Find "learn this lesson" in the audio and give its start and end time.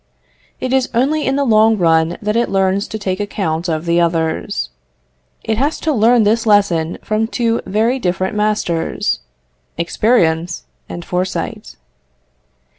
5.93-6.97